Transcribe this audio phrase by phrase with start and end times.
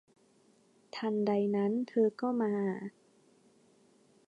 [0.95, 2.53] ทันใดนั้นเธอก็มา